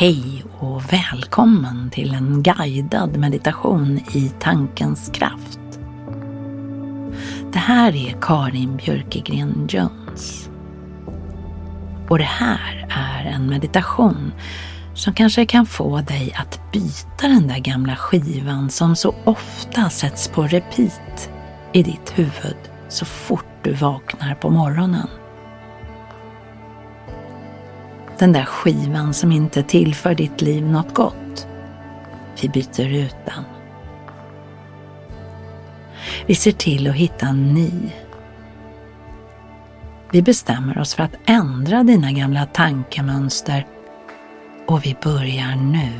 [0.00, 5.60] Hej och välkommen till en guidad meditation i tankens kraft.
[7.52, 10.50] Det här är Karin Björkegren Jones.
[12.08, 14.32] Och det här är en meditation
[14.94, 20.28] som kanske kan få dig att byta den där gamla skivan som så ofta sätts
[20.28, 21.30] på repeat
[21.72, 25.08] i ditt huvud så fort du vaknar på morgonen.
[28.20, 31.46] Den där skivan som inte tillför ditt liv något gott.
[32.42, 33.44] Vi byter ut den.
[36.26, 37.70] Vi ser till att hitta en ny.
[40.12, 43.66] Vi bestämmer oss för att ändra dina gamla tankemönster
[44.66, 45.92] och vi börjar nu.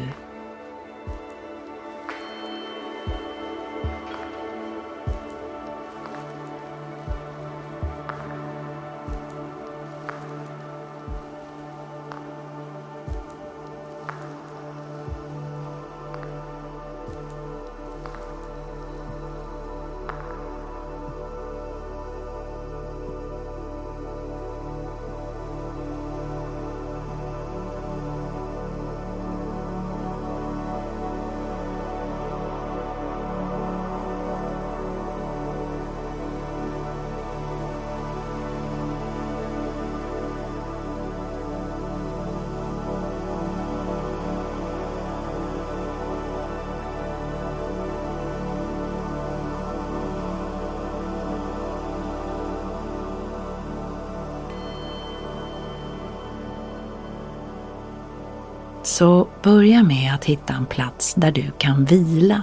[59.01, 62.43] Så börja med att hitta en plats där du kan vila.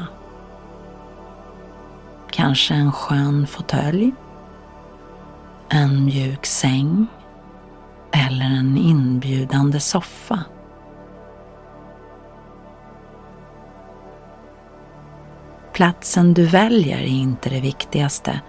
[2.31, 4.13] Kanske en skön fåtölj,
[5.69, 7.07] en mjuk säng
[8.11, 10.43] eller en inbjudande soffa.
[15.73, 18.41] Platsen du väljer är inte det viktigaste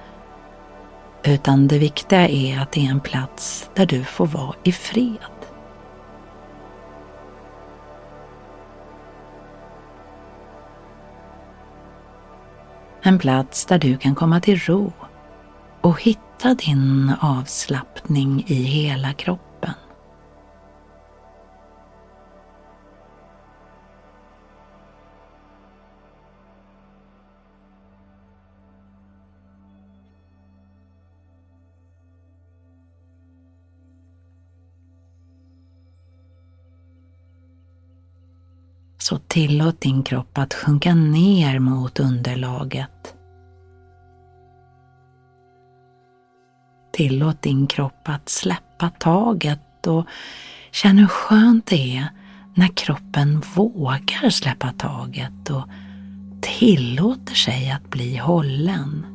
[1.23, 5.38] utan det viktiga är att det är en plats där du får vara i fred.
[13.03, 14.93] En plats där du kan komma till ro
[15.81, 19.49] och hitta din avslappning i hela kroppen.
[39.09, 42.98] så tillåt din kropp att sjunka ner mot underlaget.
[46.99, 50.07] Tillåt din kropp att släppa taget och
[50.73, 52.09] känn hur skönt det är
[52.55, 55.69] när kroppen vågar släppa taget och
[56.41, 59.07] tillåter sig att bli hållen.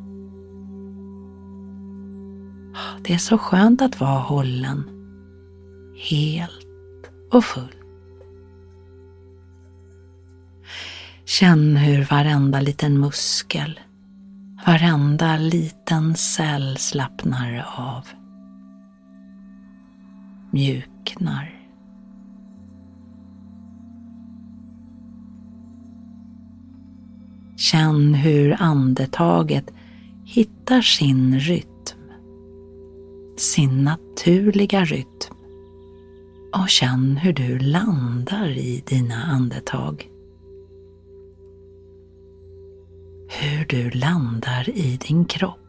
[3.02, 4.84] Det är så skönt att vara hållen,
[6.10, 6.68] helt
[7.32, 7.78] och fullt.
[11.26, 13.80] Känn hur varenda liten muskel,
[14.66, 18.08] Varenda liten cell slappnar av.
[20.52, 21.60] Mjuknar.
[27.58, 29.74] Känn hur andetaget
[30.26, 32.12] hittar sin rytm,
[33.38, 35.36] sin naturliga rytm
[36.54, 40.13] och känn hur du landar i dina andetag.
[43.44, 45.60] Hur du landar i din kropp.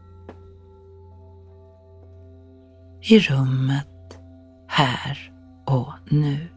[3.01, 4.19] I rummet,
[4.67, 5.31] här
[5.65, 6.54] och nu.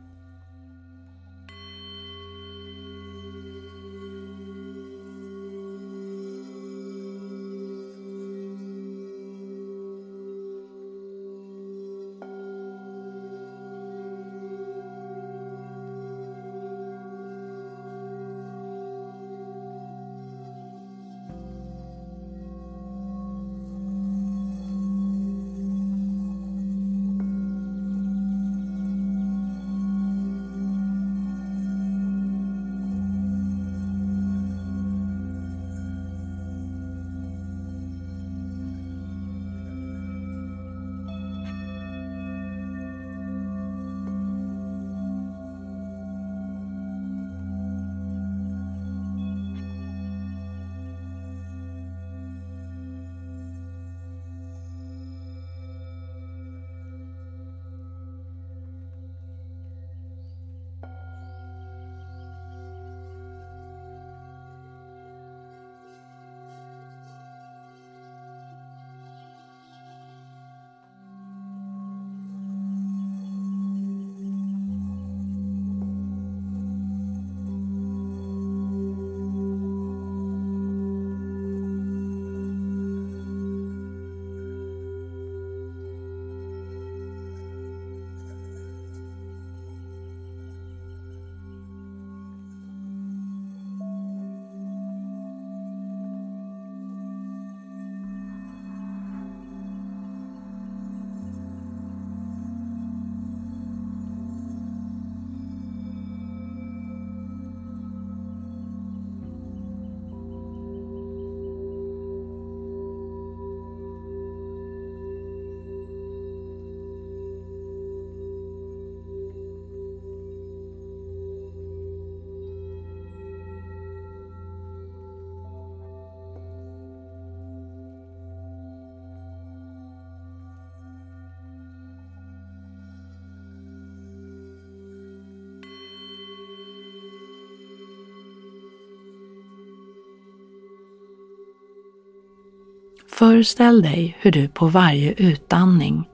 [143.18, 146.08] Föreställ dig hur du på varje utandning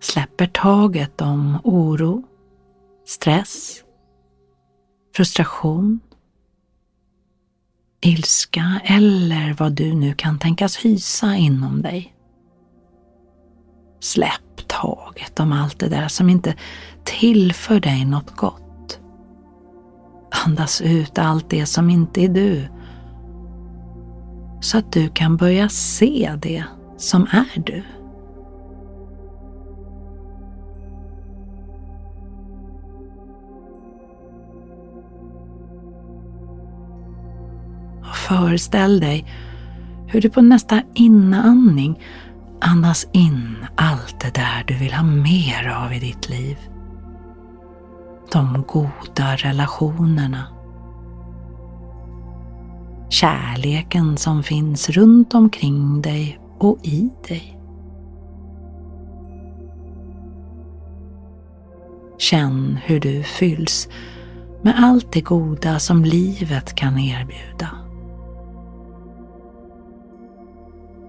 [0.00, 2.22] släpper taget om oro,
[3.06, 3.84] stress,
[5.16, 6.00] frustration,
[8.00, 12.14] ilska eller vad du nu kan tänkas hysa inom dig.
[14.00, 16.54] Släpp taget om allt det där som inte
[17.04, 19.00] tillför dig något gott.
[20.46, 22.68] Andas ut allt det som inte är du
[24.60, 26.64] så att du kan börja se det
[26.96, 27.82] som är du.
[38.00, 39.26] Och föreställ dig
[40.06, 42.00] hur du på nästa inandning
[42.60, 46.58] andas in allt det där du vill ha mer av i ditt liv.
[48.32, 50.59] De goda relationerna
[53.20, 57.58] kärleken som finns runt omkring dig och i dig.
[62.18, 63.88] Känn hur du fylls
[64.62, 67.68] med allt det goda som livet kan erbjuda.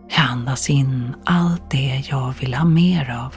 [0.07, 3.35] Jag andas in allt det jag vill ha mer av.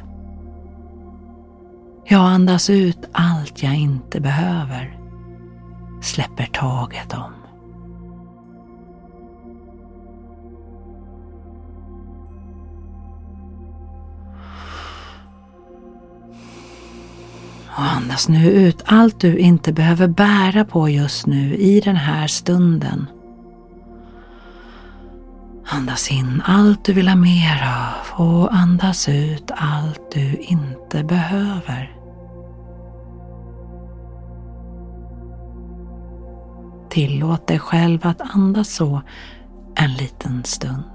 [2.04, 4.98] Jag andas ut allt jag inte behöver.
[6.02, 7.43] Släpper taget om.
[17.76, 22.26] Och andas nu ut allt du inte behöver bära på just nu i den här
[22.26, 23.06] stunden.
[25.66, 31.96] Andas in allt du vill ha mer av och andas ut allt du inte behöver.
[36.90, 39.02] Tillåt dig själv att andas så
[39.76, 40.93] en liten stund.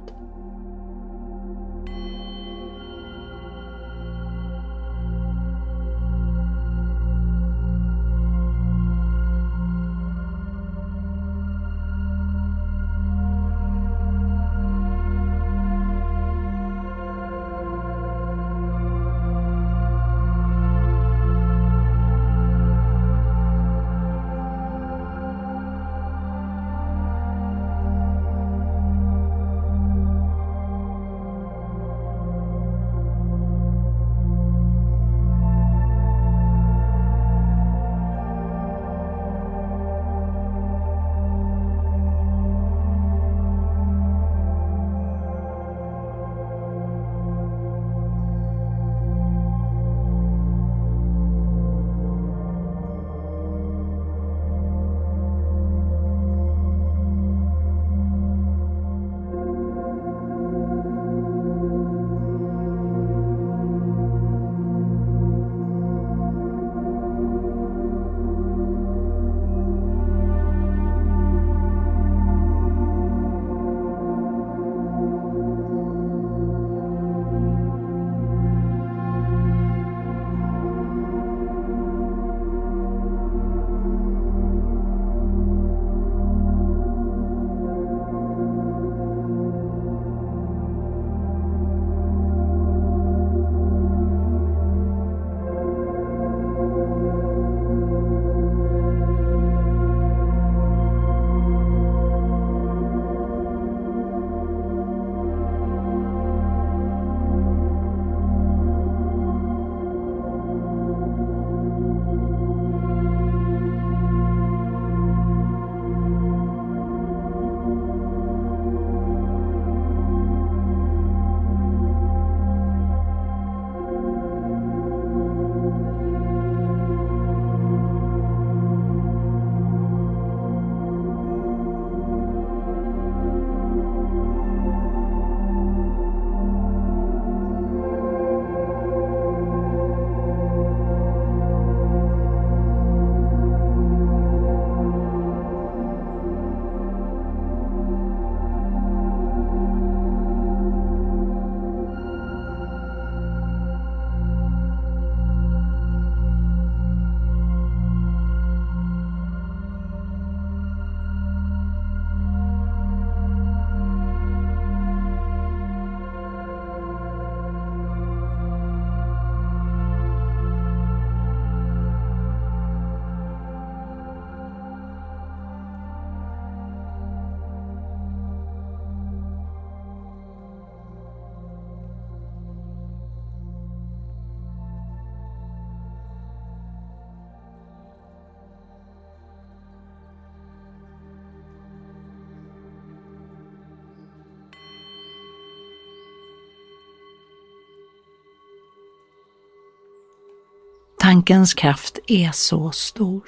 [201.10, 203.24] Tankens kraft är så stor.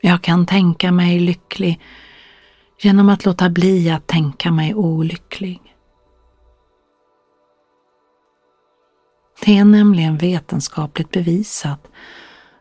[0.00, 1.80] Jag kan tänka mig lycklig
[2.78, 5.60] genom att låta bli att tänka mig olycklig.
[9.44, 11.88] Det är nämligen vetenskapligt bevisat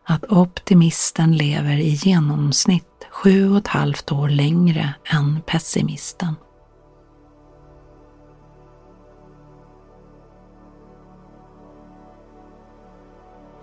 [0.04, 6.36] att optimisten lever i genomsnitt sju och ett halvt år längre än pessimisten.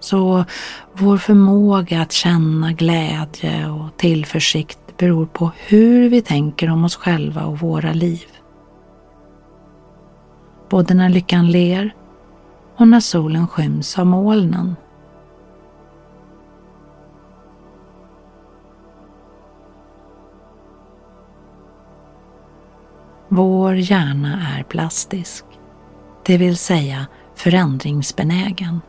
[0.05, 0.45] Så
[0.93, 7.45] vår förmåga att känna glädje och tillförsikt beror på hur vi tänker om oss själva
[7.45, 8.27] och våra liv.
[10.71, 11.95] Både när lyckan ler
[12.77, 14.77] och när solen skyms av molnen.
[23.29, 25.45] Vår hjärna är plastisk,
[26.27, 28.81] det vill säga förändringsbenägen.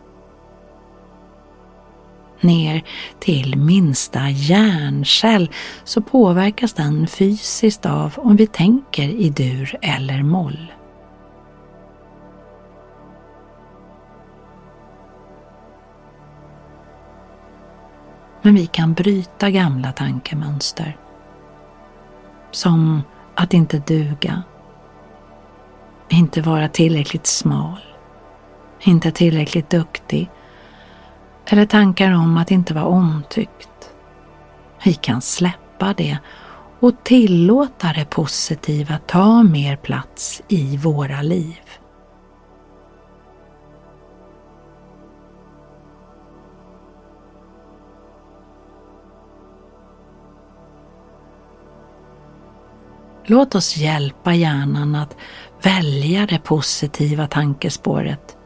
[2.42, 2.84] Ner
[3.20, 5.50] till minsta hjärncell
[5.84, 10.72] så påverkas den fysiskt av om vi tänker i dur eller moll.
[18.42, 20.98] Men vi kan bryta gamla tankemönster.
[22.52, 23.02] Som
[23.36, 24.44] att inte duga,
[26.10, 27.80] inte vara tillräckligt smal,
[28.80, 30.30] inte tillräckligt duktig
[31.48, 33.90] eller tankar om att inte vara omtyckt.
[34.84, 36.18] Vi kan släppa det
[36.80, 41.62] och tillåta det positiva ta mer plats i våra liv.
[53.28, 55.18] Låt oss hjälpa hjärnan att
[55.64, 58.38] välja det positiva tankespåret,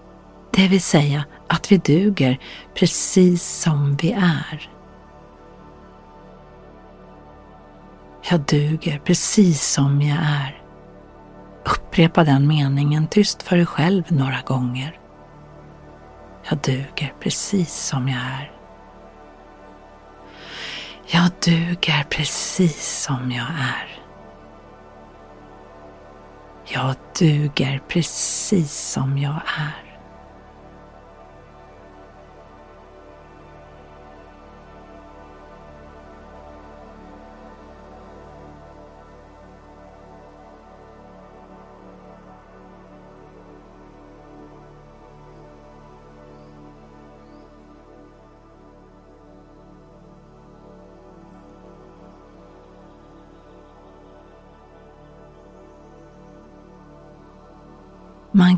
[0.51, 2.39] det vill säga att vi duger
[2.73, 4.69] precis som vi är.
[8.29, 10.61] Jag duger precis som jag är.
[11.75, 14.99] Upprepa den meningen tyst för dig själv några gånger.
[16.49, 18.51] Jag duger precis som jag är.
[21.07, 23.99] Jag duger precis som jag är.
[26.65, 29.88] Jag duger precis som jag är.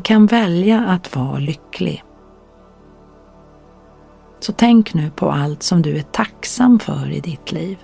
[0.02, 2.04] Kan välja att vara lycklig.
[4.40, 7.78] Så tänk nu på allt som du är tacksam för i ditt liv.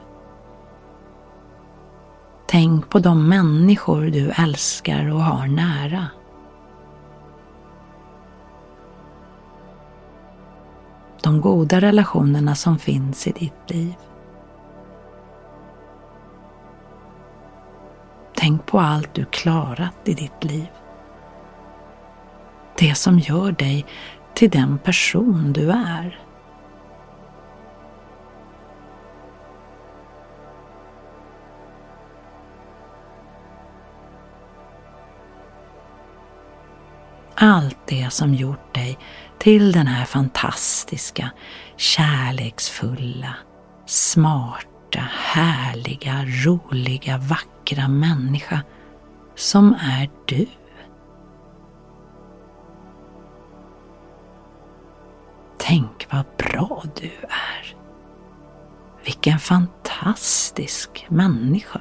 [2.47, 6.07] Tänk på de människor du älskar och har nära.
[11.23, 13.95] De goda relationerna som finns i ditt liv.
[18.35, 20.69] Tänk på allt du klarat i ditt liv.
[22.79, 23.87] Det som gör dig
[24.35, 26.19] till den person du är.
[37.35, 38.99] Allt det som gjort dig
[39.39, 41.31] till den här fantastiska,
[41.77, 43.35] kärleksfulla,
[43.87, 48.61] smarta, härliga, roliga, vackra människa
[49.35, 50.47] som är du.
[55.69, 57.77] Tänk vad bra du är.
[59.05, 61.81] Vilken fantastisk människa.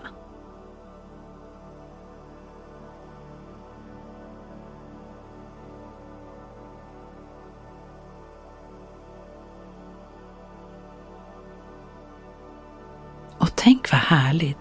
[13.37, 14.57] Och tänk vad härligt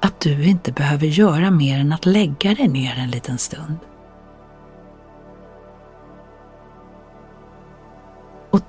[0.00, 3.78] att du inte behöver göra mer än att lägga dig ner en liten stund.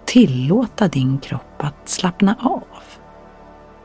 [0.08, 2.84] Tillåta din kropp att slappna av.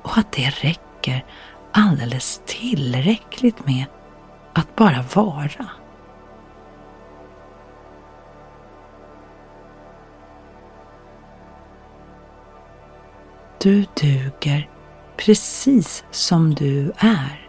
[0.02, 1.24] Och att det räcker
[1.72, 3.84] alldeles tillräckligt med
[4.52, 5.68] att bara vara.
[13.58, 14.70] Du duger
[15.16, 17.48] precis som du är.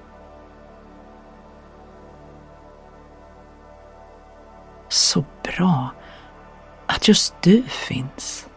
[4.90, 5.90] Så bra
[6.88, 8.48] Att just du finns.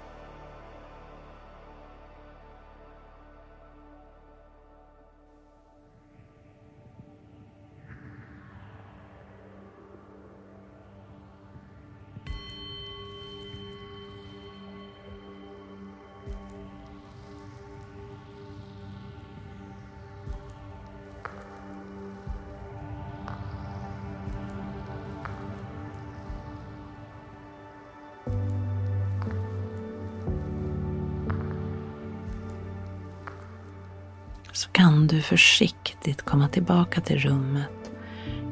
[34.56, 37.90] Så kan du försiktigt komma tillbaka till rummet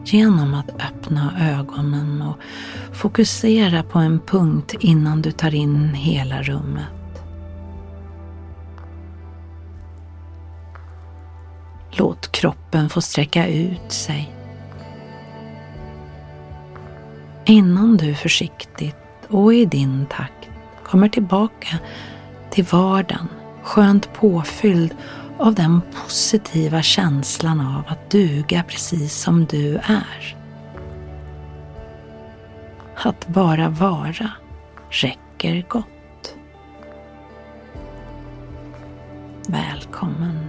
[0.04, 2.36] genom att öppna ögonen och
[2.92, 7.22] fokusera på en punkt innan du tar in hela rummet.
[11.90, 14.34] Låt kroppen få sträcka ut sig.
[17.44, 18.96] Innan du försiktigt
[19.28, 20.48] och i din takt
[20.84, 21.78] kommer tillbaka
[22.50, 23.28] till vardagen,
[23.62, 24.94] skönt påfylld
[25.38, 30.36] av den positiva känslan av att duga precis som du är.
[32.96, 34.30] Att bara vara
[34.90, 36.36] räcker gott.
[39.48, 40.48] Välkommen